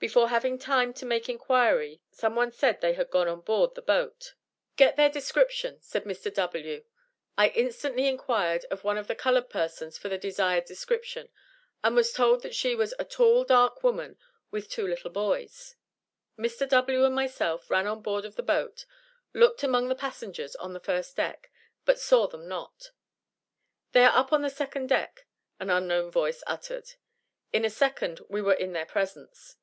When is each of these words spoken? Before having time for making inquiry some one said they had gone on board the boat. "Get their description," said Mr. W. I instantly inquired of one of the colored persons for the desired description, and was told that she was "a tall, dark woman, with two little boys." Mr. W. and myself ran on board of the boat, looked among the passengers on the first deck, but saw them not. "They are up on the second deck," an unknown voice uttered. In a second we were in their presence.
Before 0.00 0.28
having 0.28 0.60
time 0.60 0.92
for 0.94 1.06
making 1.06 1.32
inquiry 1.34 2.00
some 2.12 2.36
one 2.36 2.52
said 2.52 2.80
they 2.80 2.92
had 2.92 3.10
gone 3.10 3.26
on 3.26 3.40
board 3.40 3.74
the 3.74 3.82
boat. 3.82 4.34
"Get 4.76 4.94
their 4.94 5.10
description," 5.10 5.80
said 5.80 6.04
Mr. 6.04 6.32
W. 6.34 6.84
I 7.36 7.48
instantly 7.48 8.06
inquired 8.06 8.64
of 8.70 8.84
one 8.84 8.96
of 8.96 9.08
the 9.08 9.16
colored 9.16 9.50
persons 9.50 9.98
for 9.98 10.08
the 10.08 10.16
desired 10.16 10.66
description, 10.66 11.30
and 11.82 11.96
was 11.96 12.12
told 12.12 12.42
that 12.44 12.54
she 12.54 12.76
was 12.76 12.94
"a 13.00 13.04
tall, 13.04 13.42
dark 13.42 13.82
woman, 13.82 14.16
with 14.52 14.70
two 14.70 14.86
little 14.86 15.10
boys." 15.10 15.74
Mr. 16.38 16.68
W. 16.68 17.04
and 17.04 17.16
myself 17.16 17.68
ran 17.68 17.88
on 17.88 18.00
board 18.00 18.24
of 18.24 18.36
the 18.36 18.42
boat, 18.44 18.86
looked 19.34 19.64
among 19.64 19.88
the 19.88 19.96
passengers 19.96 20.54
on 20.54 20.74
the 20.74 20.78
first 20.78 21.16
deck, 21.16 21.50
but 21.84 21.98
saw 21.98 22.28
them 22.28 22.46
not. 22.46 22.92
"They 23.90 24.04
are 24.04 24.16
up 24.16 24.32
on 24.32 24.42
the 24.42 24.48
second 24.50 24.90
deck," 24.90 25.26
an 25.58 25.70
unknown 25.70 26.12
voice 26.12 26.44
uttered. 26.46 26.92
In 27.52 27.64
a 27.64 27.68
second 27.70 28.20
we 28.28 28.40
were 28.40 28.54
in 28.54 28.72
their 28.74 28.86
presence. 28.86 29.56